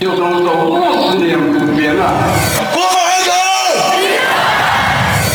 [0.00, 2.02] 就这么走五十年不变了。
[2.72, 3.30] 国防安全，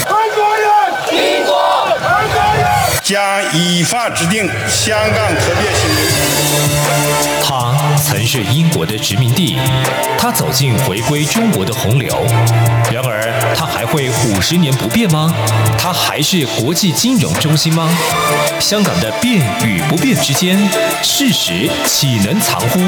[0.08, 0.66] 中国人，
[1.06, 1.14] 中
[1.46, 1.54] 国，
[2.00, 2.02] 中
[2.34, 2.66] 国人
[3.04, 3.14] 将
[3.54, 6.14] 依法制定香港特别行政区。
[7.44, 7.74] 他
[8.04, 9.58] 曾是英国的殖民地，
[10.18, 12.10] 他走进回归中国的洪流。
[12.92, 15.34] 然而，他还会五十年不变吗？
[15.78, 17.90] 他还是国际金融中心吗？
[18.60, 20.58] 香港的变与不变之间，
[21.04, 22.80] 事实岂能藏乎？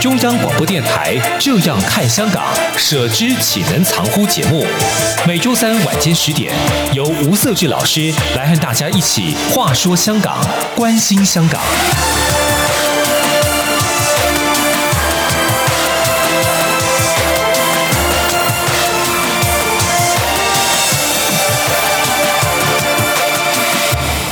[0.00, 2.44] 中央广播电台《这样看香港》，
[2.78, 4.64] 舍之岂能藏乎节目，
[5.26, 6.54] 每周三晚间十点，
[6.92, 10.38] 由吴色志老师来和大家一起话说香港，
[10.76, 11.60] 关心香港。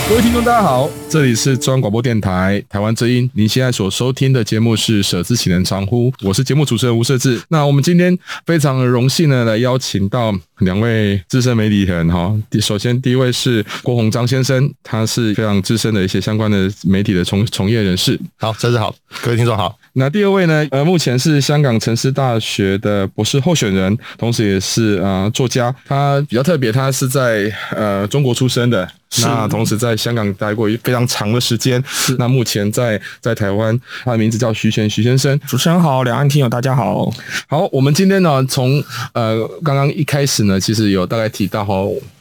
[0.09, 3.29] 各位听众，大家好，这里是中央广播电台台湾之音。
[3.35, 7.43] 您现在所收听的节目是《舍之岂能藏乎》，我是节目主持人吴瑟智。
[7.49, 12.33] 那我们今天非常荣幸呢，来邀请到两位资深媒体人哈。
[12.61, 18.17] 首先，第一位是郭宏章先生，他是非常资深的一些相关的媒体的从从业人士。
[18.39, 19.77] 好，瑟智好，各位听众好。
[19.95, 25.75] 那第二位呢，呃，目前是香港城市大学的博士候选人，同时也是啊、作家。
[25.85, 28.89] 他比较特别，他是在呃中国出生的。
[29.23, 31.83] 那同时在香港待过非常长的时间。
[31.89, 32.15] 是。
[32.19, 35.39] 那目前在在台湾，他的名字叫徐銓徐先生。
[35.47, 37.11] 主持人好，两岸听友大家好。
[37.47, 41.75] 好，我们今天呢，从呃刚刚一开始呢，其实有大概提到哈，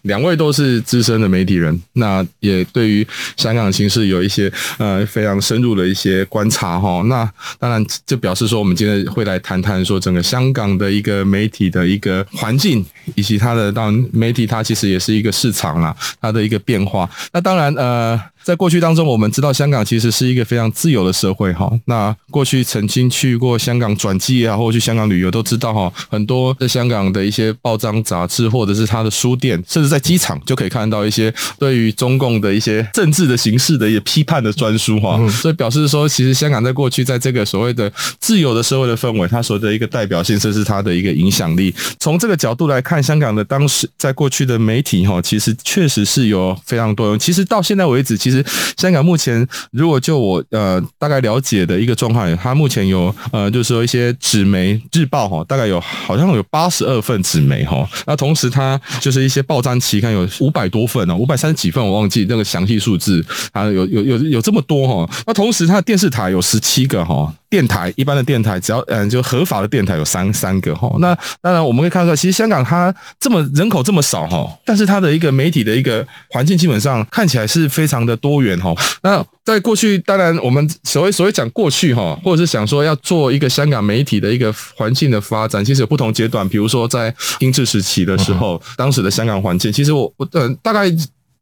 [0.03, 7.02] 两位都是资深的媒体人，那也对于香港的形势有一些呃非常深入的一些观察哈。
[7.08, 17.08] 那当然就表示说，我们今天会来谈谈说整个香港的一个媒体的一个环境，以及它的当然媒体它其实也是一个市场啦，它的一个变化。
[17.31, 18.20] 那当然呃。
[18.46, 21.68] 在过去当中，我们知道香港其实是一个非常自由的社会哈。
[21.86, 35.19] 那过去曾经去过香港转机啊，或者去香港旅游，都知道哈，很多在香港的一些报章杂志，或者是它的书店，甚至在机场就可以看到一些对于中共的一些政治的形式的一些批判的专书哈。
[35.28, 41.74] 所以表示说，其实香港在过去在这个所谓的自由的社会的氛围，它所的一个代表性，甚至它的一个影响力。
[42.00, 47.18] 从这个角度来看，香港的当时在过去的媒体哈，其实确实是有非常多。
[47.18, 48.34] 其实到现在为止，其实
[48.78, 67.34] 香港目前，如果就我呃大概了解的一个状况，它目前有呃就是说一些纸媒日报哈，大概有好像有八十二份纸媒哈，那同时它就是一些报章期刊有五百多份哦，五百三十几份我忘记那个详细数字啊，有有有有这么多哈，那同时它的电视台有十七个哈。
[67.50, 70.94] 电台一般的电台，只要嗯，就合法的电台有三三个哈。
[71.00, 78.73] 那当然我们可以看出来，其实香港它这么人口这么少哈，但是它的一个媒体的一个环境基本上看起来是非常的多元哈。
[79.03, 86.47] 那在过去，当然我们所谓所谓讲过去哈，或者是想说要做一个香港媒体的一个环境的发展，其实有不同阶段。
[86.50, 90.91] 比如说在英治时期的时候，当时的香港环境，其实我我嗯大概。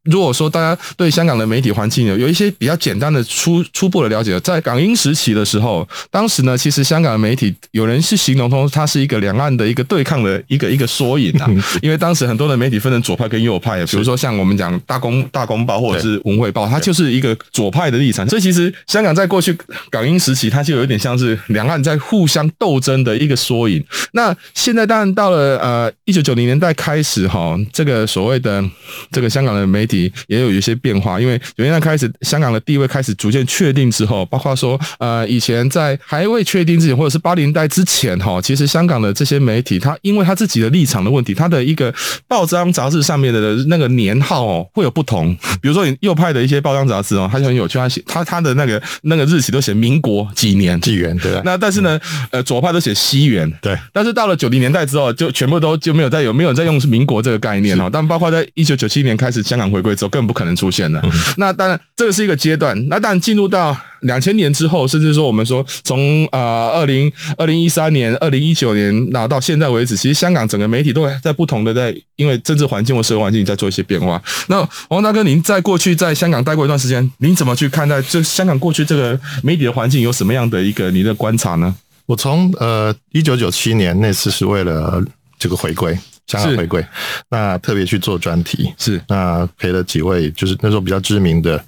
[0.03, 11.49] 如果说大家对香港的媒体环境有有一些比较简单的初初步的了解，在港英时期的时候，当时呢，其实香港的媒体有人是形容说它是一个两岸的一个对抗的一个一个缩影啊，
[11.81, 19.57] 因为当时很多的媒体分成左派跟右派，比如说像我们讲大公大公报或者是文汇报，它就是一个左派的立场，所以其实香港在过去
[19.89, 23.81] 港英时期，它就有点像是两岸在互相斗争的一个缩影。
[24.11, 28.61] 那现在当然到了呃一九九零年代开始哈，这个所谓的
[29.09, 29.92] 这个香港的媒体。
[30.27, 41.93] 也有一些变化，因为九零年代开始，香港的地位开始逐渐确定之后，包括说，呃，以前在还未确定之前，或者是八零年代之前，哈，其实香港的这些媒体，它因为它自己的立场的问题，它的一个
[42.27, 45.35] 报章杂志上面的那个年号哦会有不同。
[45.61, 51.41] 比如说，你右派的一些报章杂志哦，它就很有趣，它写它它的那个那个日期都写民国几年纪元，对。
[51.43, 51.99] 那但是呢，
[52.31, 53.77] 呃，左派都写西元，对。
[53.91, 57.89] 但是到了九零年代之后，就全部都就没有再有没有再用民国这个概念哦。
[57.91, 61.03] 但包括在一九九七年开始香港回归之后，更不可能出现了。
[61.38, 62.73] 那当然，这个是一个阶段。
[62.88, 74.21] 那当然，进入到两千年之后，甚至说我们说从呃二零二零一三年、二零一九年，那到现在为止，其实香港整个媒体都在不同的在因为政治环境或社会环境在做一些变化。
[74.47, 81.75] 那王大哥，您在过去在香港待过一段时间，您怎么去看待这香港过去这个媒体的环境有什么样的一个您的观察呢？
[82.06, 85.03] 我从呃一九九七年那次是为了
[85.39, 85.97] 这个回归。
[86.27, 86.85] 香港回归，
[87.29, 89.01] 那特别去做专题，是。
[89.07, 91.63] 那陪了几位，就是那时候比较知名的，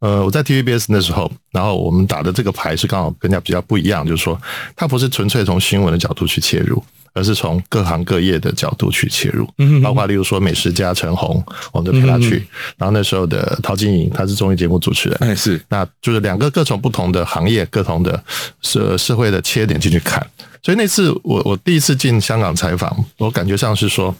[0.00, 4.40] 呃，我在 TVBS 那时候，然后我们打的这个牌是刚好跟人家比较不一样，就是说，
[4.74, 6.82] 它不是纯粹从新闻的角度去切入，
[7.12, 12.46] 而是从各行各业的角度去切入，嗯，包括例如说美食家陈红，我们就陪他去，
[12.76, 18.22] 然后那时候的陶晶莹，她是综艺节目主持人，哎，是，那就是两个各从不同的行业、各同的
[18.62, 20.24] 社社会的切点进去看，
[20.62, 24.14] 所以那次我我第一次进香港采访，我感觉上是说，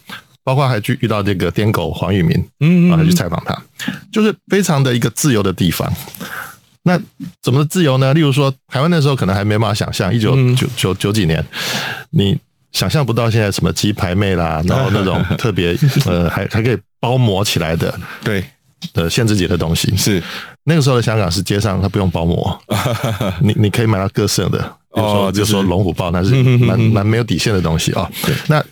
[0.45, 3.57] 包括还去遇到这个癫狗黄裕民，嗯，然后还去采访他，
[4.11, 5.93] 就是非常的一个自由的地方。
[6.85, 6.99] 那
[7.43, 8.15] 怎么自由呢？
[8.15, 11.45] 例如说，台湾那时候可能还没办法想象，一九九九九几年，
[12.11, 12.39] 你
[12.73, 15.77] 想象不到现在什么鸡排妹啦，然后 那种特别
[16.07, 17.95] 呃，还还可以包膜起来的，
[18.25, 18.43] 对
[18.95, 19.95] 的限制级的东西。
[19.97, 20.23] 是
[20.65, 22.59] 那个时候的香港是街上它不用包膜，
[23.43, 28.11] 你你可以买到各色的，比如说就说龙虎豹，那是蛮蛮没有底线的东西啊。
[28.49, 28.63] 那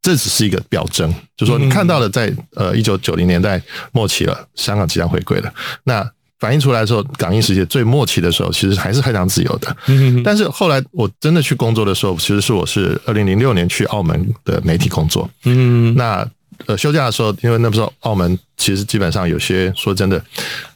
[0.00, 3.60] 这只是一个表征，就说你看到了在呃一九九零年代
[3.92, 5.52] 末期了，香港即将回归了。
[5.84, 9.76] 那反映出来的时候，港英时期最末期的时候，其实还是非常自由的。
[10.22, 15.28] 但是后来我真的去工作的时候，其实是我是二零零六年去澳门的媒体工作。
[15.44, 16.24] 嗯，那
[16.66, 20.24] 呃休假的时候，因为那时候澳门其实基本上有些说真的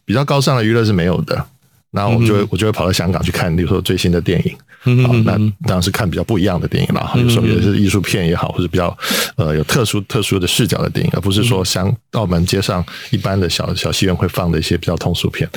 [0.05, 1.47] 比较高尚的娱乐是没有的。
[1.93, 4.57] 然后我就会我就会跑到香港去看，比如说最新的电影。
[5.07, 7.13] 好，那当然是看比较不一样的电影了。
[7.15, 8.97] 有时候也是艺术片也好，或者比较
[9.37, 15.49] 呃有特殊特殊的视角的电影，而不是说像澳门街上一般的小小戏院会放的一些比较通俗片。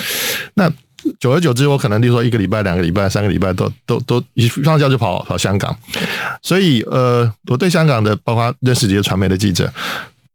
[0.53, 0.71] 那
[1.19, 5.75] 久而久之，我可能例如说一个礼拜、两个礼拜、三个礼拜都都都一放假就跑跑香港。
[6.43, 9.73] 所以呃，我对香港的包括认识这些传媒的记者，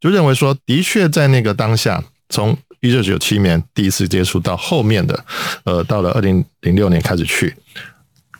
[0.01, 5.25] 就认为说，的确在那个当下，从一九九七年第一次接触到后面的，
[5.63, 7.55] 呃，到了二零零六年开始去。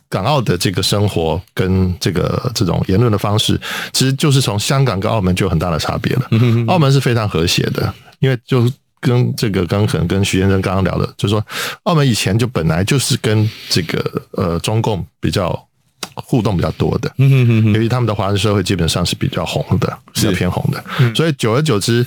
[0.08, 3.58] 港澳的这个生活跟这个这种言论的方式，
[3.94, 6.28] 其实就是从香港跟澳门就有很大的差别了。
[6.66, 11.42] 澳门是非常和谐的，因为就跟这个刚刚可能跟徐先生刚刚聊的，就是说
[11.84, 15.66] 澳门以前就本来就是跟这个呃中共比较
[16.14, 20.84] 互动比较多的，由于他们的华人社会基本上是比较红的，是偏红的，
[21.14, 22.04] 所以久而久之。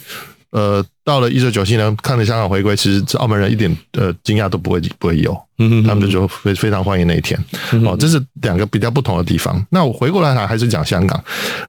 [0.55, 7.37] 呃，到了一九九七年，看着香港回归，其实澳门人一点呃惊讶都不会不会有，嗯，他们就非非常欢迎那一天。
[7.85, 9.65] 哦，这是两个比较不同的地方。
[9.69, 11.21] 那我回过来还还是讲香港，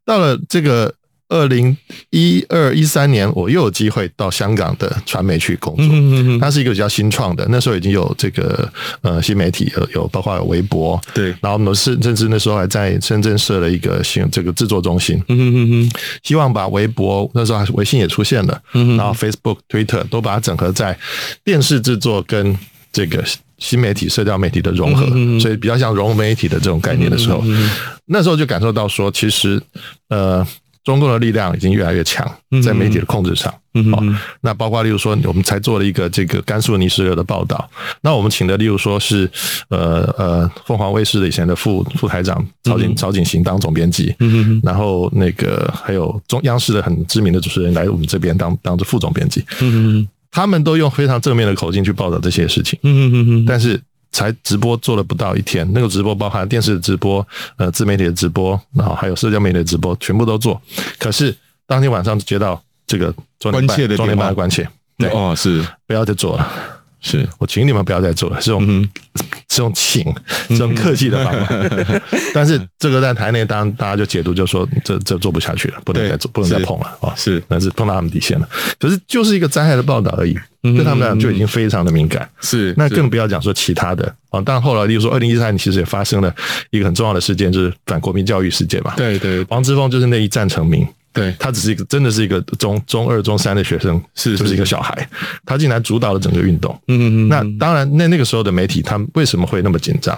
[0.05, 0.95] 到了这个。
[1.29, 1.77] 二零
[2.11, 5.85] 一二一三年，我又有机会到香港的传媒去工作。
[5.87, 8.71] 嗯嗯嗯它是一个比较新创的，那时候已经有这个
[9.01, 15.17] 呃新媒体，有有包括有微博，对，然后我们甚甚至那时候还在深圳设了一个新这个制作中心。
[15.29, 15.91] 嗯嗯嗯，
[16.23, 20.97] 希望把微博那时候还是微信也出现了，然后 Facebook、Twitter 都把它整合在
[21.43, 22.57] 电视制作跟
[22.93, 23.25] 这个
[23.59, 25.07] 新媒体、社交媒体的融合，
[25.41, 27.43] 所以比较像融媒体的这种概念的时候，
[28.05, 29.61] 那时候就感受到说，其实
[30.09, 30.47] 呃。
[30.87, 32.25] 中共的力量已经越来越强，
[32.63, 37.69] 在媒体的控制上，嗯嗯，那包括例如说，我们才做了一个这个甘肃泥石流的报道。
[38.03, 39.29] 那我们请的例如说是
[39.69, 53.81] 呃呃凤凰卫视的以前的副副台长曹景曹景行当总编辑，嗯，然后那个还有中央视的很知名的主持人来我们这边当当着副总编辑，嗯，他们都用非常正面的口径去报道这些事情，嗯嗯嗯，但是。
[54.17, 57.27] 才直播做了不到一天，那个直播包含电视的直播、
[57.59, 60.59] 呃自媒体的直播，然后还有社交媒体的直播，全部都做。
[60.99, 61.37] 可是
[61.67, 64.67] 当天晚上接到这个关切的中联办的关切，
[64.97, 66.51] 对哦，是不要再做了。
[67.01, 68.89] 是我请你们不要再做了，这种、嗯、
[69.49, 70.05] 这种请
[70.49, 72.01] 这种客气的方法，嗯、
[72.35, 77.15] 但是这个在台内当大家就解读就说这这做不下去了，不能再做，不能再碰了啊！
[77.17, 78.49] 是，那是碰到他们底线了。
[78.79, 82.29] 可是就是一个灾害的报道而已，嗯、对他们来讲就已经非常的敏感。
[82.41, 84.43] 是，那更不要讲说其他的啊。
[84.45, 86.35] 但后来，例如说二零一三年其实也发生了
[86.71, 88.95] 一个很重要的事件，就是反国民教育事件嘛。
[88.97, 90.87] 对对，王之峰就是那一战成名。
[91.17, 95.09] 对，他只是一个，真的是一个中中二、中三的学生，是就是一个小孩，
[95.45, 96.79] 他竟然主导了整个运动。
[96.89, 97.29] 嗯嗯嗯。
[97.29, 100.17] 那当然，那那个时候的媒体，他们为什么会那么紧张？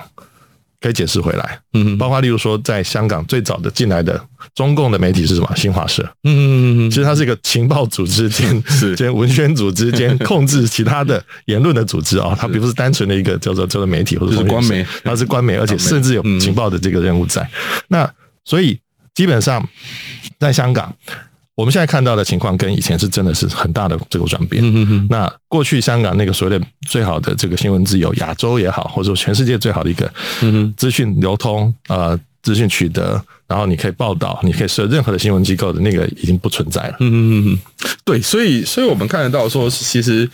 [0.81, 1.59] 可以解释回来。
[1.73, 4.25] 嗯，包括例如说，在香港最早的进来的
[4.55, 5.53] 中共的媒体是什么？
[5.57, 6.05] 新华社。
[6.23, 6.91] 嗯嗯嗯。
[6.91, 12.37] 其实它是一个情报组织兼 是兼文宣组织兼 控制其他的言论的组织啊。
[12.39, 17.49] 它并不是单纯的一个叫做叫做媒体或者是官媒，它是官媒，而且甚至有情报的这个任务在。
[17.89, 18.09] 那
[18.45, 18.79] 所以
[19.15, 19.69] 基本上。
[20.39, 20.95] 在香港，
[21.55, 24.63] 我们现在看到的情况跟以前是真的是很大的这个转变。
[24.65, 30.11] 嗯嗯，那过去香港那个所谓的最好的这个新闻自由，亚洲也好，或者说全世界最好的一个
[30.77, 33.23] 资讯流通，呃，资讯取得。
[33.49, 36.97] 然后你可以报道，你可以设任何的新闻机构的那个已经不存在了。
[37.01, 37.59] 嗯嗯嗯，
[38.09, 40.27] 对，所以所以我们看得到说，其实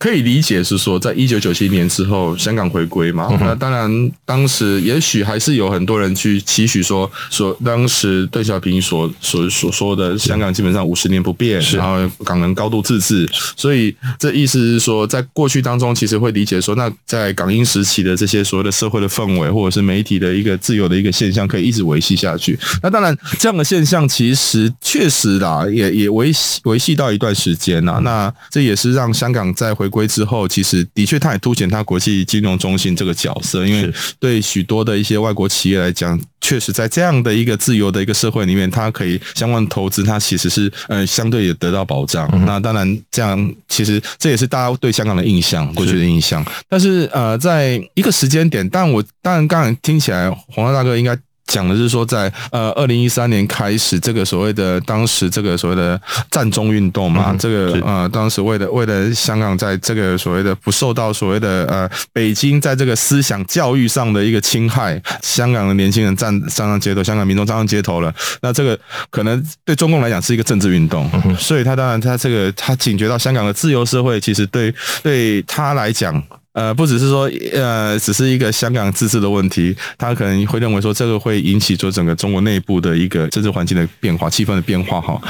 [0.00, 3.28] 可以理解是说，在一九九七年之后，香港回归嘛。
[3.30, 13.30] 嗯、那当然，当时也许还是有很多人去期许说，说当时邓小平所所所说的，香港基本上五十年不变，然后港人高度自治。
[13.56, 22.58] 所以这意思是说，在过去当中，其实会理解说，那在港英时期的这些所谓的社会的氛围，或者是媒体的一个自由的一个现象，可以一直维系下去。
[22.82, 26.32] 那当然，这样的现象其实确实啦，也也维
[26.64, 28.00] 维系到一段时间呐。
[28.02, 42.28] 那这也是让香港在回归之后，其实的确它也凸显它国际金融中心这个角色，因为对许多的一些外国企业来讲，确实在这样的一个自由的一个社会里面，它可以相关投资，它其实是呃相对也得到保障。
[42.44, 46.44] 那当然，这样其实这也是大家对香港的印象，过去的印象。
[46.68, 51.16] 但是呃，在一个时间点，但我当然刚才听起来，黄大大哥应该。
[51.50, 68.14] 讲的是说，在呃二零一三年开始，这个所谓的当时这个所谓的占中运动嘛，这个呃当时为了为了香港在这个所谓的不受到所谓的呃北京在这个思想教育上的一个侵害，香港的年轻人站上上街头，香港民众站上街头了。
[68.40, 68.78] 那这个
[69.10, 76.22] 可能对中共来讲是一个政治运动，所以他当然他这个他警觉到香港的自由社会，其实对对他来讲。
[76.52, 85.00] 呃，不只是说，呃，只是一个香港自治的问题，他可能会认为说，这个会引起说整个中国内部的一个政治环境的变化、气氛的变化。
[85.00, 85.20] 哈，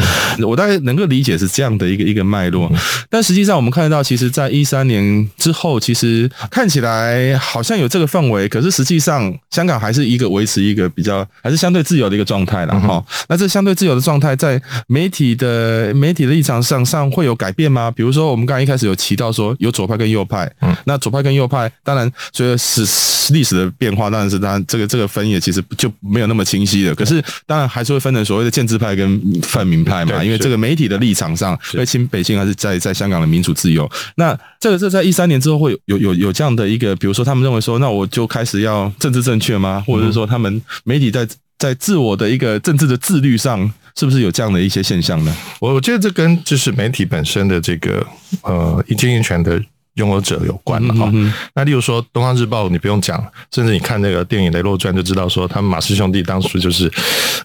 [0.46, 2.72] 我大概能够理解是这样的一个一个脉络。
[3.10, 12.80] 但实际上，我们看得到，其实，在一三年之后，其实看起来好像有这个氛围，可是实际上，香港还是一个维持一个比较还是相对自由的一个状态了。
[12.80, 17.90] 哈，那这相对自由的状态，在媒体的媒体的立场上上会有改变吗？
[17.90, 21.09] 比如说，我们刚才一开始有提到说，有左派跟右派，嗯，那左。
[21.10, 26.94] 左派跟右派，当然随着史历史的变化，当然是当然这个这个分野其实就没有那么清晰了。
[26.94, 33.90] 可是当然还是会分成所谓的建制派跟泛民派嘛，因为这个媒体的立场上，在亲北京还是在在香港的民主自由。
[34.14, 39.82] 那这个这在一三年之后会有有有这样的一个，比如说他们认为说，那我就开始要政治正确吗？
[39.86, 41.26] 或者是说他们媒体在
[41.58, 45.36] 在自我的一个政治的自律上，是不是有这样的一些现象呢？
[45.60, 48.06] 我我觉得这跟就是媒体本身的这个
[48.42, 49.60] 呃一经营权的。
[49.94, 51.12] 拥有者有关了哈，
[51.54, 56.90] 那例如说《东方日报》，你不用讲，甚至你看那个电影《雷洛传》就知道，说他们马氏兄弟当初就是，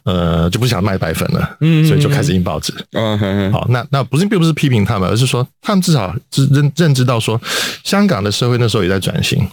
[0.03, 2.73] 呃，就不想卖白粉了，嗯，所以就开始印报纸。
[2.93, 7.41] 嗯，好，那那不是并不是批评他们，而是说他们至少是认认知到说，
[7.83, 9.45] 香港的社会那时候也在转型，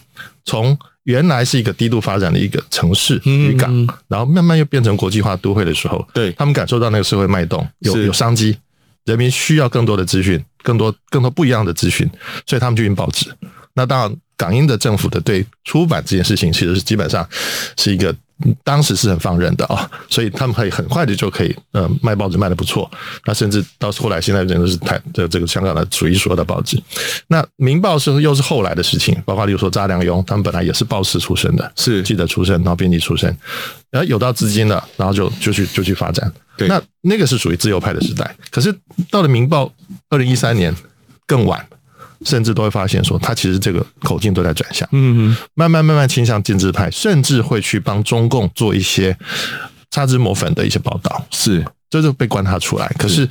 [0.45, 8.57] 从原来是一个低度发展的一个城市渔港，然后慢慢又变成国际化都会的时候，对他们感受到那个社会脉动，有有商机。
[9.05, 12.09] 人民需要更多的资讯，更多更多不一样的资讯，
[12.47, 13.35] 所以他们就印报纸。
[13.75, 17.27] 那当然，港英的政府的对出版这件事情，其实是基本上
[17.77, 18.15] 是一个
[18.65, 22.91] 当时是很放任的啊，所以他们可以很快的就可以呃卖报纸卖的不错。
[23.25, 26.81] 那甚至到后来，现在人都是台这这个香港的数一数二的报纸。
[27.29, 33.29] 那《明报》是又是后来的事情，包括例如说查良镛，他们本来也是报社出身的，是记者出身，然后编辑出身，
[33.91, 36.33] 然后有到资金了，然后就就去就去发展。
[36.57, 38.75] 对，那那个是属于自由派的时代，可是
[39.11, 39.65] 到了《明报》
[40.11, 40.75] 二零一三年
[41.27, 41.67] 更晚，
[42.25, 49.17] 甚至都会发现说，他其实这个口径都在转向，嗯，慢慢慢慢倾向建制派，甚至会去帮中共做一些
[49.91, 53.29] 擦脂抹粉的一些报道，是，这就被观察出来，可是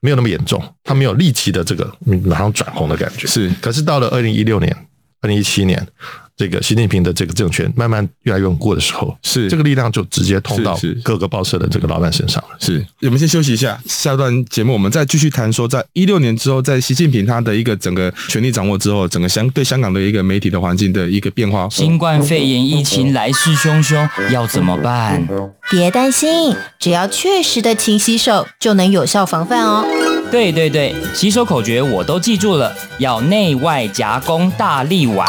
[0.00, 1.92] 没有那么严重，他没有立即的这个
[2.24, 4.76] 马上转红的感觉，是，可是到了二零一六年、
[5.20, 5.86] 二零一七年。
[6.36, 12.56] 这个习近平的这个政权慢慢越来越稳固的时候，是这个力量就直接通到各个报社的这个老板身上了。
[12.58, 21.68] 是，是，我们先休息一下，下段节目我们再继续谈说，在一六年之后，在习近平他的一个整个权力掌握之后，整个香对香港的一个媒体的环境的一个变化。
[21.70, 25.26] 新冠肺炎疫情来势汹汹，要怎么办？
[25.70, 29.84] 别担心，只要确实的勤洗手，就能有效防范哦。
[30.30, 35.26] 对对对，洗手口诀我都记住了，要内外夹攻大立腕。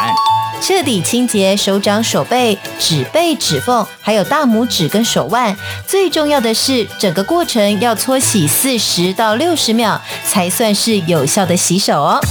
[0.66, 5.54] 彻底清洁手掌、手背、指背、指缝，还有大拇指跟手腕。
[5.86, 12.22] 最重要的是，整个过程要搓洗四十到六十秒，才算是有效的洗手哦。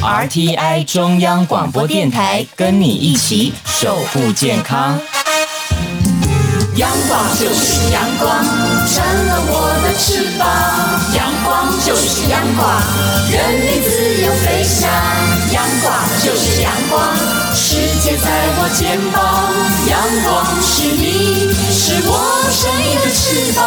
[0.00, 4.98] RTI 中央广播电台跟你一起守护健康。
[6.76, 8.42] 阳光就是阳光，
[8.88, 10.48] 成了我的翅膀。
[11.14, 12.80] 阳光就是阳光，
[13.30, 14.88] 任你自由飞翔。
[16.26, 17.14] 就是阳光，
[17.54, 19.54] 世界在我肩膀。
[19.88, 22.18] 阳光是你，是我
[22.50, 23.62] 生命的翅膀。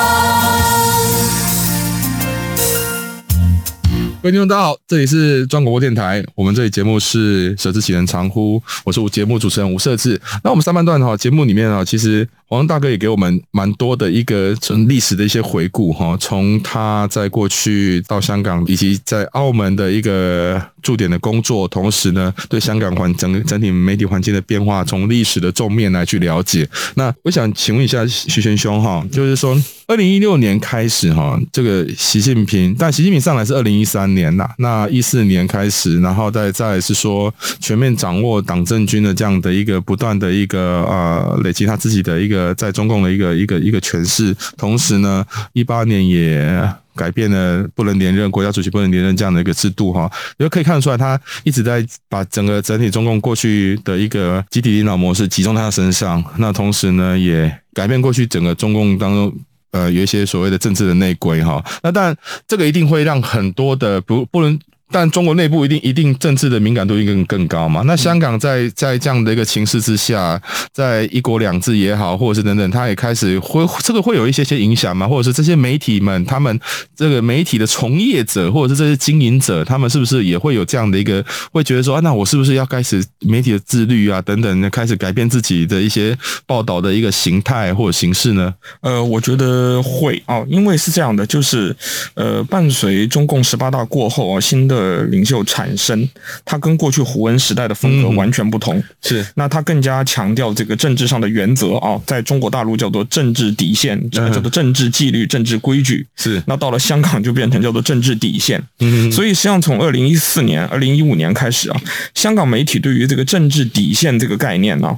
[4.22, 10.20] 各位听众，大家好，这里是中国播电台，我们这里节目是舍之其人常呼，我是节目主持人吴社志。
[10.44, 26.68] 那我们上半段哈，节目里面啊，其实黄大哥也给我们蛮多的一个从历史的一些回顾哈，从他在过去到香港以及在澳门的一个驻点的工作，同时呢，对香港环整整体媒体环境的变化，从历史的重面来去了解。
[26.96, 29.60] 那我想请问一下徐玄兄哈，就是说。
[29.90, 46.72] 二零一六年开始哈，这个习近平，但习近平上来是二零一三年呐，那一四年开始，然后再再是说全面掌握党政军的这样的一个不断的一个呃累积他自己的一个在中共的一个一个一个权势，同时呢，一八年也。
[47.00, 56.22] 改变了不能连任，国家主席不能连任这样的一个制度哈，也可以看得出来，他一直在把整个整体中共过去的一个集体领导模式集中在他身上。
[56.36, 59.34] 那同时呢，也改变过去整个中共当中
[59.72, 61.64] 呃有一些所谓的政治的内规哈。
[61.82, 62.14] 那但，
[62.46, 64.60] 这个一定会让很多的不不能。
[64.92, 67.84] 但中国内部一定一定政治的敏感度一定更高嘛？
[67.86, 70.42] 那香港在在这样的一个情势之下，
[70.74, 75.08] 在一国两制也好，或者是等等，他也开始会这个会有一些些影响嘛？
[75.08, 76.60] 或者是这些媒体们，他们
[76.96, 86.18] 这个媒体的从业者，或者是这些经营者，他们是不是也会有这样的一个会觉得说啊，那我是不是要开始媒体的自律啊等等，开始改变自己的一些
[86.48, 88.52] 报道的一个形态或者形式呢？
[88.82, 91.76] 呃，我觉得会啊，因为是这样的，就是
[92.16, 94.79] 呃，伴随中共十八大过后啊，新的。
[94.80, 96.08] 呃，领袖产生，
[96.46, 98.78] 他跟过去胡温时代的风格完全不同。
[98.78, 106.08] 嗯、是，那他更加强调这个政治上的原则啊，在中国大陆叫做政治底线，叫做政治纪律、政治规矩。
[106.16, 108.64] 是，那到了香港就变成叫做政治底线。
[108.80, 111.82] 嗯，所以实际上从二零一四年、二零一五年开始啊，
[112.16, 114.98] 香港媒体对于这个政治底线这个概念呢、啊。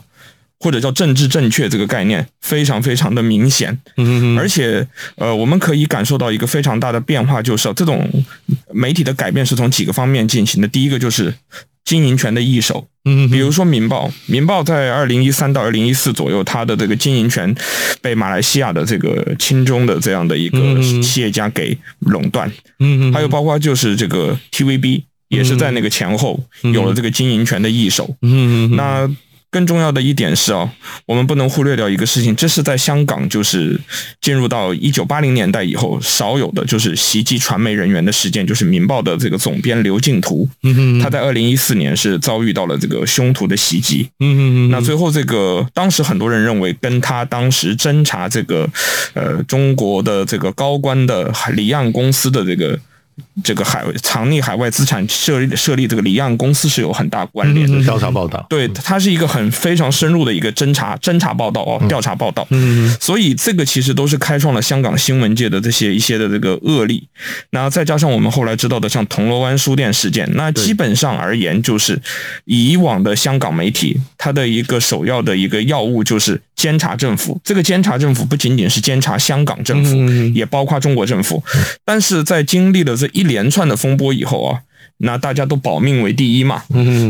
[0.61, 8.07] 或者叫政治正确这个概念非常非常的明显，嗯，而且呃，我们可以感受到一个非常大的变化，就是这种
[8.71, 10.67] 媒体的改变是从几个方面进行的。
[10.67, 11.33] 第一个就是
[11.83, 17.55] 经营权的易手，嗯，比如说《民报》，《民报》在二零一三到二零一四左右，它的这个经营权
[17.99, 20.59] 被马来西亚的这个亲中的这样的一个
[21.01, 29.09] 企业家给垄断，嗯，还有包括就是这个 TVB 也是在那个前后有了这个经营权的易手，嗯，那。
[29.51, 30.71] 更重要的一点是哦，
[31.05, 33.77] 我们不能忽略掉一个事情，这是在香港，就是
[34.21, 40.47] 进入到一九八零年代以后少有的，就是袭击传媒人员的事件，就是《民报》的这个总编刘静图，
[41.03, 48.65] 他在二零一四年是遭遇到了这个凶徒的袭击，嗯嗯嗯那最后这个当时很多人认为跟他当时侦查这个
[49.13, 52.79] 呃中国的这个高官的离岸公司的这个。
[53.43, 67.07] 这个海藏匿海外资产设立设立这个离岸公司是有很大关联的调查报道，对，它是一个很非常深入的一个侦查侦查报道哦，调查报道，嗯，所以这个其实都是开创了香港新闻界的这些一些的这个恶例，
[67.51, 72.01] 那再加上我们后来知道的像铜锣湾书店事件，那基本上而言就是
[72.45, 76.41] 以往的香港媒体它的一个首要的一个要务就是。
[76.61, 79.95] 监察政府，这个监察政府不仅仅是监察香港政府，
[80.35, 81.43] 也包括中国政府。
[81.83, 84.61] 但是在经历了这一连串的风波以后啊，
[84.97, 86.61] 那大家都保命为第一嘛，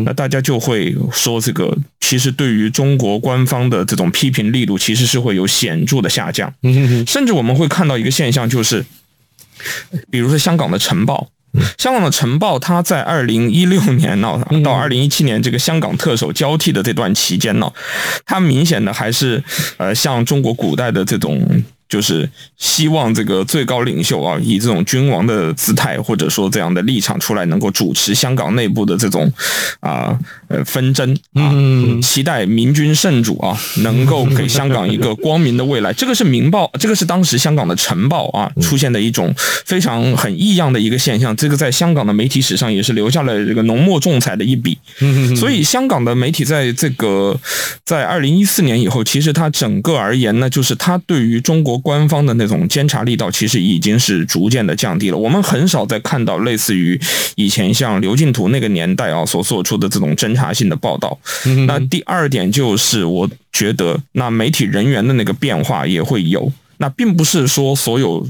[0.06, 6.54] 那大家就会说，这个其实对于中国官方的这种批评力度，其实是会有显著的下降。
[7.06, 8.86] 甚至我们会看到一个现象，就是
[10.10, 11.28] 比如说香港的晨报。
[11.78, 17.72] 香港的晨报，它在二零一六年呢，到二零一七年这个香港特首交替的这段期间呢，
[18.26, 19.44] 它明显的还是
[19.78, 21.64] 呃，像中国古代的这种。
[21.92, 22.28] 就是
[22.58, 29.30] 希望这个最高领袖啊，以这种君王的姿态，或者说这样的立场出来，能够主持香港内部的这种
[29.82, 31.52] 啊呃纷争啊，
[32.02, 35.92] 期待明君圣主啊，能够给香港一个光明的未来。
[35.92, 39.34] 这个是《明报》，这个是当时香港的晨报啊出现的一种
[39.66, 41.36] 非常很异样的一个现象。
[41.36, 44.78] 这个在香港的媒体史上也是留下了这个浓墨重彩的一笔。
[45.36, 47.38] 所以香港的媒体在这个
[47.84, 51.81] 在二零一四年以后，其实它整个而言呢，就是它对于中国。
[51.82, 55.17] 官方的那种监察力道其实已经是逐渐的降低了。
[55.17, 57.00] 我们很少再看到类似于
[57.36, 61.20] 以前像刘进图那个年代啊所做出的这种侦查性的报道。
[61.67, 66.52] 那第二点就是，我觉得那媒体人员的那个变化也会有。
[66.78, 68.28] 那并不是说所有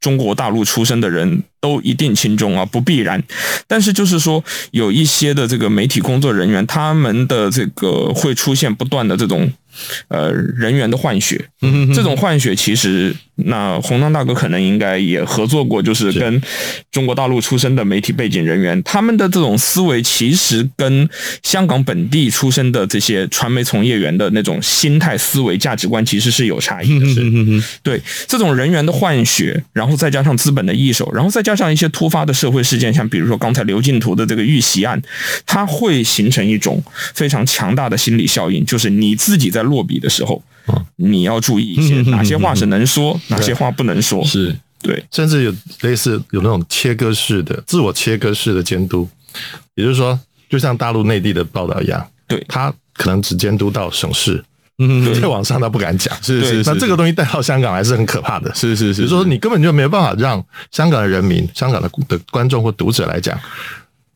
[0.00, 3.22] 中国大陆出身的人都一定亲中啊，不必然。
[3.66, 9.52] 但是就是说，有一些的这个媒体工作人员，他们的这个会出现不断的这种。
[10.08, 11.48] 呃，人员的换血，
[11.94, 13.14] 这种换血其实，
[13.46, 16.42] 那红章大哥可能应该也合作过，就是跟
[16.92, 21.08] 中国大陆出身的媒体背景人员，他们的这种思维其实跟
[21.42, 27.06] 香港本地出身的这些传媒从业员的那种心态、思维、价值观其实是有差异的。
[27.06, 27.22] 是，
[27.82, 35.00] 对这种人员的换血，然后再加上资本的易手，然后再加上一些突发的社会事件，像比如说刚才刘进图的这个遇袭案，
[35.46, 36.82] 它会形成一种
[37.14, 39.60] 非常强大的心理效应，就是你自己在。
[39.70, 40.42] 落笔的时候，
[40.96, 44.24] 你要注意一些哪些话是能说，哪些话不能说。
[44.24, 44.56] 是。
[44.82, 49.06] 对，甚至有类似有那种切割式的、自我切割式的监督，
[49.74, 54.42] 也就是说，就像大陆内地的报道一样，对，他可能只监督到省市，
[54.78, 56.62] 嗯，在网上他不敢讲，是是。
[56.64, 59.02] 那这个东西带到香港来是很可怕的，是是是。
[59.02, 63.38] 就是说你根本就没有办法让香港的人民、香港的的观众或读者来讲，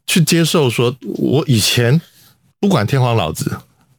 [0.07, 2.01] 去接受说，我以前
[2.59, 3.55] 不管天皇老子。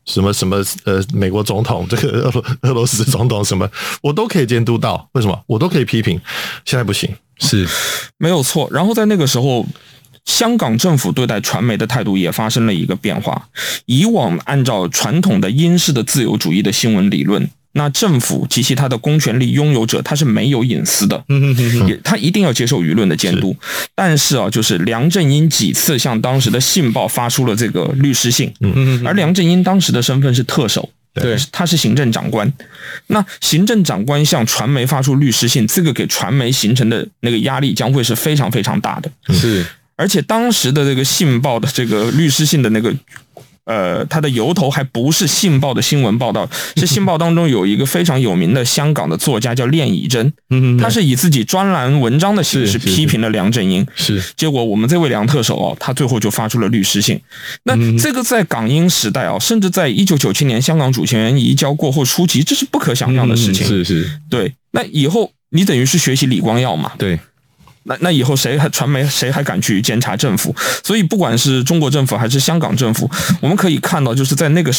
[0.05, 3.69] 什么什么呃，美国总统这个俄 罗俄罗斯总统什么，
[4.01, 5.09] 我都可以监督到。
[5.13, 5.43] 为什么？
[5.47, 6.19] 我都可以批评。
[6.63, 7.67] 现在不行，是
[8.17, 8.69] 没有错。
[8.71, 9.65] 然后在那个时候，
[10.25, 13.49] 香港政府对待传媒的态度也发生了一个变化。
[13.85, 17.49] 以往按照传统的英式的自由主义的新闻理论。
[17.77, 21.21] 那政府及其他的公权力拥有者，他是没有隐私的，
[21.85, 23.53] 也他一定要接受舆论的监督。
[23.93, 28.53] 但是啊，就是梁振英几次向当时的《信报》发出了这个律师信，
[29.03, 32.51] 而梁振英当时的身份是特首，对，他是行政长官。
[33.07, 39.11] 那行政长官向传媒发出律师信，这个给传媒形成的那个压力将会是非常非常大的。
[39.33, 39.65] 是，
[39.97, 42.95] 而且当时的这个《信报》的这个律师信的那个。
[43.65, 46.47] 呃，它的由头还不是《信报》的新闻报道，
[46.77, 57.19] 是《信报》当中有一个非常有名的香港的作家叫练以真，嗯，他是以自己专栏文章的形式批评了梁振英，是，结果我们这位梁特首哦，他最后就发出了律师信。
[57.63, 64.53] 那这个在港英时代啊，甚至在一九九七年香港主权移交过后初期，这是不可想象的事情，是是，对。
[64.71, 67.19] 那以后你等于是学习李光耀嘛，对。
[67.87, 70.55] 那那以后谁还传媒谁还敢去监察政府？
[70.83, 73.09] 所以不管是中国政府还是香港政府，
[73.41, 74.71] 我们可以看到，就是在那个，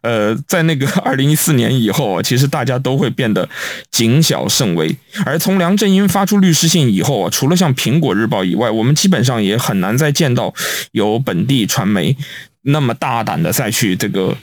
[0.00, 3.48] 呃，在那个 二零一四年以后啊，其实大家都会变得
[3.90, 4.96] 谨小慎微。
[5.24, 10.54] 而从梁振英发出律师信以后啊，除了像苹果日报以外，我们基本上也很难再见到
[10.92, 12.16] 有本地传媒
[12.62, 14.36] 那么大胆的再去这个。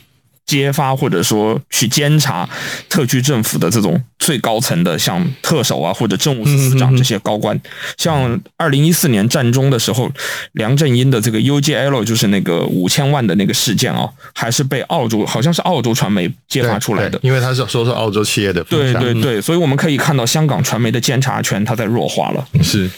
[0.46, 2.48] 揭发或者说去监察
[2.88, 7.58] 特区政府的这种最高层的，像特首啊或者政务司司长这些高官，
[7.96, 10.10] 像二零一四年战中的时候，
[10.52, 22.46] 梁振英的这个 UGL 就是那个五千万的那个事件啊，还是被澳洲好像是澳洲传媒揭发出来的，因为他是说是澳洲企业的，对对对，所以我们可以看到香港传媒的监察权它在弱化了。
[22.62, 22.90] 是，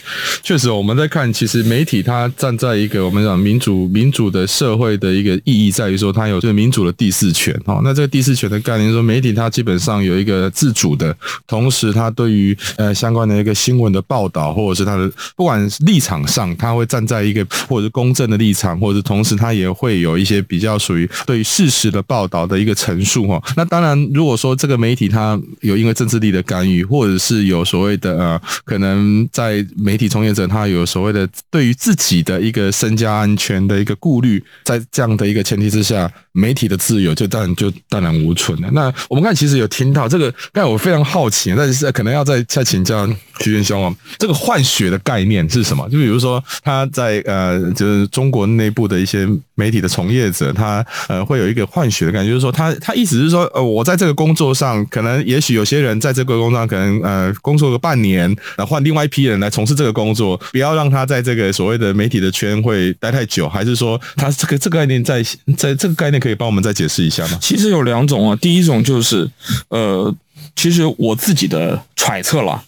[0.43, 7.55] 确实我们在看，其实媒体它站在一个我们讲民主民主的社会的一个意义在于说，它有这个民主的第四权。
[7.65, 11.17] 哦，那这个第四权的概念说，媒体它基本上有一个自主的，
[11.47, 23.43] 同时它对于呃相关的一个新闻的报道，或者是它的不管立场上，它会站在一个或者公正的立场，或者是同时它也会有一些比较属于对于事实的报道的一个陈述哈。
[23.57, 37.33] 那当然，如果说这个媒体它有因为政治力的干预，或者是有所谓的呃，可能在媒体从业者他有所谓的对于自己的一个身家安全的一个顾虑，在这样的一个前提之下，媒体的自由就。
[37.33, 38.69] 当然就荡然无存了。
[38.73, 43.09] 那我们刚才其实有听到这个，刚才我非常好奇，但是可能要再再请教
[43.41, 45.89] 徐元凶啊，这个换血的概念是什么？
[45.89, 65.23] 就比如说他在呃，就是中国内部的一些媒体的从业者，他呃会有一个换血的感觉，就是说他他意思是说，呃，我在这个工作上，可能也许有些人在这个工作上可能呃工作个半年，然后换另外一批人来从事这个工作，不要让他在这个所谓的媒体的圈会待太久，还是说他这个这个概念在
[65.57, 67.39] 在这个概念可以帮我们再解释一下吗？
[67.41, 69.29] 其实有两种啊，第一种就是，
[69.71, 70.15] 呃，
[70.55, 72.63] 其实我自己的揣测了。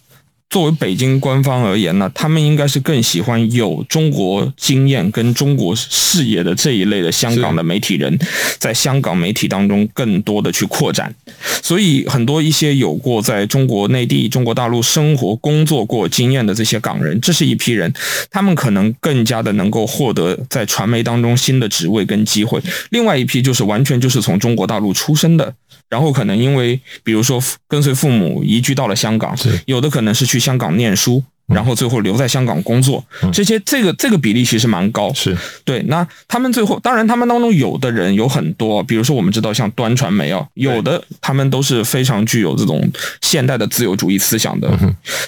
[0.55, 8.17] 作为北京官方而言呢，他们应该是更喜欢有中国经验跟中国视野的这一类的香港的媒体人，
[8.57, 11.13] 在香港媒体当中更多的去扩展。
[11.61, 17.93] 所以很多一些有过在中国内地、中国大陆生活工作过经验的这些港人，这是一批人，
[18.31, 22.61] 他们可能更加的能够获得在传媒当中新的职位跟机会。
[22.91, 25.53] 另外一批就是完全就是从中国大陆出生的。
[25.87, 35.13] 然后可能因为，比如说跟随父母移居到了香港，有的可能是去香港念书，然后最后留在香港工作，这些这个这个比例其实蛮高。
[35.13, 35.83] 是对。
[35.83, 44.67] 那他们最后，当然他们当中有的人有很多，比如说我们知道像端传媒啊，有的他们都是非常具有这种现代的自由主义思想的，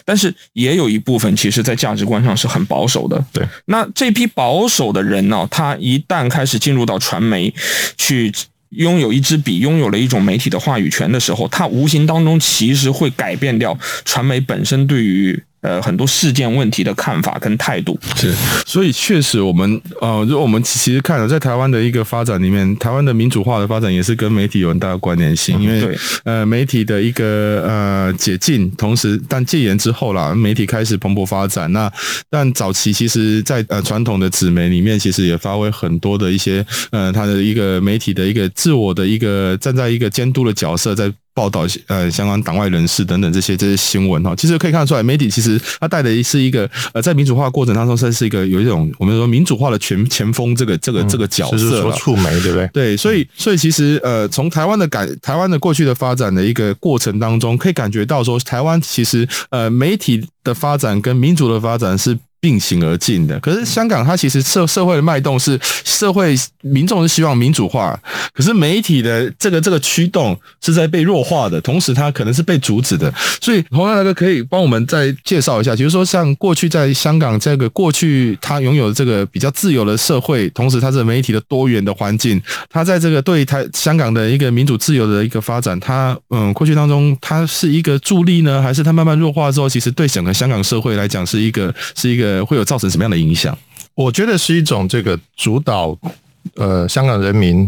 [0.04, 3.24] 但是也有一部分其实在价值观上是很保守的。
[3.32, 3.48] 对。
[3.66, 7.54] 那这批保守的人呢，他一旦开始进入到传媒
[7.96, 8.34] 去。
[8.70, 15.44] 拥有一支笔，拥有了一种媒体的话语权的时候，它无形当中其实会改变掉传媒本身对于。
[15.62, 18.32] 呃，很多事件问题的看法跟态度是，
[18.66, 31.72] 所以确实我们呃，如果我们其实看了在台湾的一个发展里面，台湾的民主化的发展也是跟媒体有很大的关联性，因为呃，媒体的一个呃解禁，同时但戒严之后啦，媒体开始蓬勃发展。
[31.74, 31.92] 那
[32.30, 41.12] 但早期其实，在呃传统的纸媒里面，其实也发挥很多的一些呃，它的一个媒体的一个自我的一个站在一个监督的角色在。
[41.38, 52.68] 报道呃相关党外人士等等这些这些新闻哈，其实可以看得出来，媒体其实它带的是一个呃在民主化过程当中，算是一个有一种我们说民主化的前前锋这个这个这个角色，就是说触媒对不对？
[52.74, 62.18] 对，所以所以其实呃从台湾的感台湾的过去的发展的一个过程当中，可以感觉到说台湾其实呃媒体的发展跟民主的发展是。
[62.48, 68.00] 并行而进的，可是香港它其实社社会的脉动是社会民众是希望民主化，
[68.34, 73.14] 可是媒体的这个这个驱动是在被弱化的，同时它可能是被阻止的。
[73.42, 92.37] 所以洪亮大哥可以帮我们再介绍一下，比如说像过去在香港这个过去它拥有这个比较自由的社会，同时它是媒体的多元的环境，它在这个对台香港的一个民主自由的一个发展，它嗯过去当中它是一个助力呢，还是它慢慢弱化之后，其实对整个香港社会来讲是一个是一个。
[92.38, 93.58] 呃，会有造成什么样的影响？
[93.96, 95.98] 我觉得是一种这个主导，
[96.56, 97.68] 呃，香港人民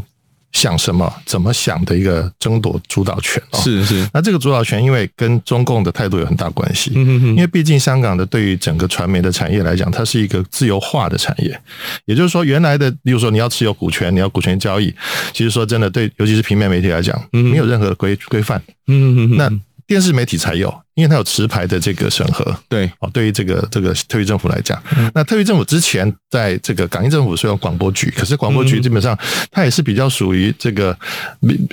[0.51, 3.41] 想什么、怎么想的一个争夺主导权。
[3.53, 4.08] 是是。
[4.13, 6.91] 那这个主导权，因为跟中共的态度有很大关系。
[6.95, 7.27] 嗯嗯嗯。
[7.29, 11.60] 因为毕竟香港的对于整个传媒的产业来讲，它是一个自由化的产业。
[12.05, 14.93] 也就是说，原来的，比如说你要持有股权，你要股权交易，
[15.34, 18.62] 其实说真的，对，尤其是平面媒体来讲，没有任何规规范。
[18.88, 19.38] 嗯嗯嗯。
[19.38, 19.51] 那
[19.89, 22.56] 电视媒体才有，因为它有持牌的这个审核。
[22.69, 24.80] 对，哦，对于这个这个特区政府来讲，
[25.15, 29.17] 那特区政府之前在这个港英政府是有广播局，可是广播局基本上
[29.49, 30.95] 它也是比较属于这个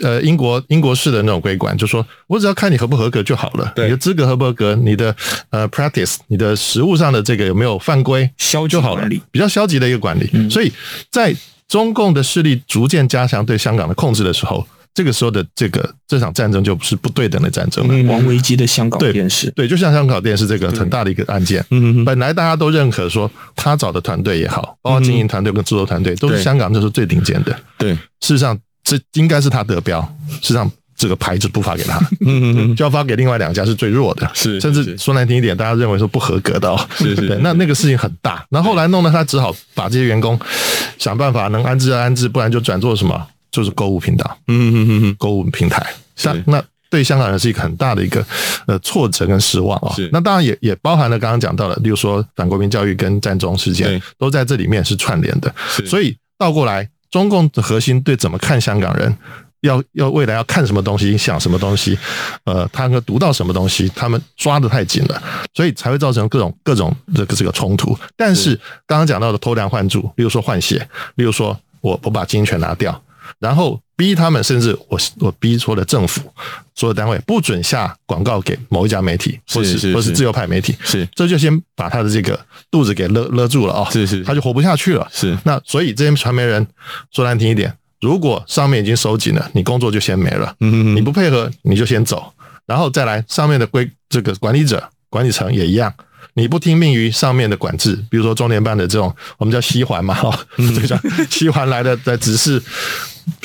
[0.02, 5.14] 呃英国英国式的那种规管，就说我只要看你合不合格就好了，你的资格合不合格，你的
[5.50, 10.48] 呃 practice，你的实务上的这个有没有犯规，消就好了，比较消极的一个管理。
[10.48, 10.72] 所以
[11.10, 11.36] 在
[11.68, 14.66] 中共的势力逐渐加强对香港的控制的时候。
[14.96, 18.10] 这个时候的这个这场战争就不是不对等的战争了。
[18.10, 21.62] 王维基的香港电视，对，对，就像香港电视这个很大的一个案件。
[21.70, 27.54] 嗯，本来大家都认可说他找的团队也好，包括经营团队跟制作团队都是香港就是最顶尖的。
[27.76, 30.00] 对，事实上这应该是他得标，
[30.40, 36.88] 事实上这个牌子不发给他， 嗯，就要发给另外两家是最弱的，是，甚至说难听一点，大家认为说不合格的哦。
[36.96, 40.40] 是 是，对，那那个事情很大，那后后来弄得他只好把这些员工
[40.96, 43.26] 想办法能安置安置，不然就转做什么。
[43.56, 48.22] 就是购物频道，嗯嗯嗯嗯，购物平台，那那对香港人是一个很大的一个
[48.66, 49.94] 呃挫折跟失望啊。
[49.94, 55.52] 是，那当然也也包含了刚刚讲到的，例如说反国民教育跟占中事件，都在这里面是串联的。
[55.86, 59.16] 所以倒过来，中共的核心对怎么看香港人，
[59.62, 61.98] 要要未来要看什么东西，想什么东西，
[62.44, 65.22] 呃，他们读到什么东西，他们抓的太紧了，
[65.54, 67.98] 所以才会造成各种各种这个这个冲突。
[68.16, 68.54] 但是
[68.86, 73.02] 刚刚讲到的偷梁换柱，例如说换血，例如说我我把经营权拿掉。
[73.38, 76.22] 然后逼他们，甚至我我逼说的政府
[76.74, 81.08] 所有单位不准下广告给某一家媒体，或是或是自由派媒体，是。
[81.14, 82.38] 这就先把他的这个
[82.70, 84.06] 肚子给勒勒住了啊，是。
[84.06, 85.08] 是，他就活不下去了。
[85.12, 85.36] 是。
[85.44, 86.66] 那所以这些传媒人
[87.10, 90.54] 说难听一点，如果上面已经收紧了，你工作就先没了。
[90.60, 92.32] 嗯嗯，你不配合你就先走，
[92.66, 95.92] 然后再来上面的规这个管理者管理层也一样。
[96.34, 100.94] 你不听命于上面的管制，比如说中联办的这种，我们叫西环嘛，哈， 这个叫
[101.30, 102.62] 西环来的的指示，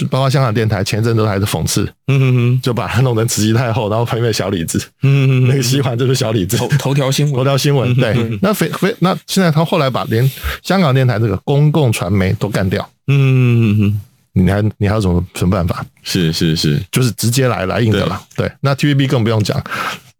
[0.09, 10.29] 包括香港电台前阵都还是讽刺，嗯哼哼，就把它弄成慈禧太后，然后旁边小李子，嗯哼，那个西环就是小李子，头头条新闻，头条新闻，对，那非非那现在他后来把连
[10.61, 14.01] 香港电台这个公共传媒都干掉，嗯哼哼，
[14.33, 15.85] 你还你还有什么什么办法？
[16.03, 19.61] 是是是，就是直接来来硬的了，对，那 TVB 更不用讲。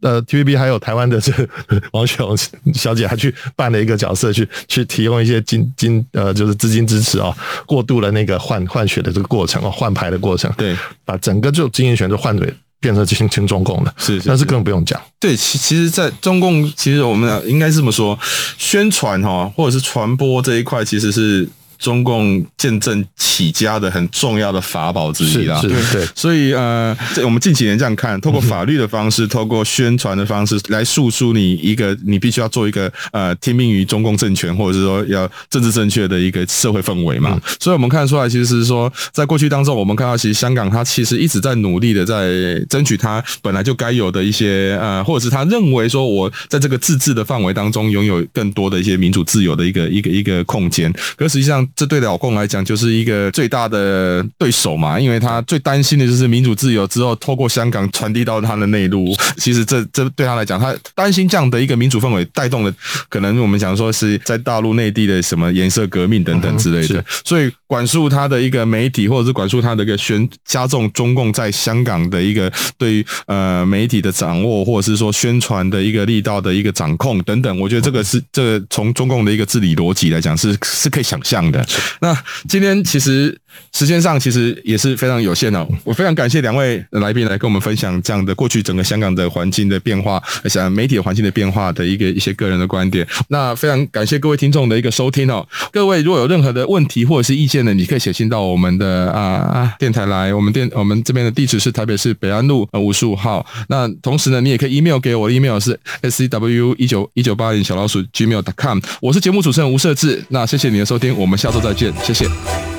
[0.01, 1.31] 呃，TVB 还有台湾的这
[1.93, 2.35] 王雪红
[2.73, 14.99] 小姐，还去扮了一个角色，去去提供一些金金呃，就是资金支持啊、哦，过渡了那个换换血的这个过程哦，换牌的过程，对，把整个就经营权就换给变成亲亲中共了，是，是，但是更不用讲。
[15.19, 18.17] 对，其其实，在中共，其实我们应该是这么说，
[18.57, 21.47] 宣传哈，或者是传播这一块，其实是。
[21.81, 37.41] 中共见证起家的很重要的法宝之一啦，是是对，所以呃，我们近几年这样看，透过法律的方式，透过宣传的方式来诉诸你一个，你必须要做一个呃听命于中共政权，或者是说要政治正确的一个社会氛围嘛。
[37.59, 51.67] 所以我们看得出来，其实是说，在过去当中，我们看到其实香港它其实一直在努力的在争取它本来就该有的一些呃，或者是他认为说我在这个自治的范围当中拥有更多的一些民主自由的一个一个一个空间，可实际上。
[51.75, 59.15] 这对老共来讲就是一个最大的对手嘛，因为他最担心的就是民主自由之后透过香港传递到他的内陆。
[59.37, 62.73] 其实这这对他来讲，他担心这样的一个民主氛围带动了
[63.09, 67.03] 可能我们讲说是在大陆内地的什么颜色革命等等之类的。
[67.25, 77.59] 所以管束他的一个媒体，或者是管束他的一个宣加重中共在香港的一个对于呃媒体的掌握，或者是说宣传的一个力道的一个掌控等等。
[77.59, 81.60] 我觉得这个是这个从中共的一个治理逻辑来讲是是可以想象的。
[81.99, 82.15] 那
[82.47, 83.37] 今天其实
[83.73, 93.07] 时间上其实也是非常有限的，我非常感谢两位来宾来跟我们分享这样的过去整个香港的环境的变化，而且媒体环境的变化的一个一些个人的观点。
[93.27, 95.47] 那非常感谢各位听众的一个收听哦。
[95.71, 100.33] 各位如果有任何的问题或者是意见呢，你可以写信到我们的啊电台来。
[100.33, 103.45] 我们电我们这边的地址是台北市北安路五十五号。
[103.67, 108.79] 那同时呢，你也可以 email 给我的 email 是 s c w 一九一九八零小老鼠 gmail.com。
[109.01, 110.23] 我是节目主持人吴设志。
[110.29, 112.70] 那谢谢你的收听，我们下下周再见，谢谢。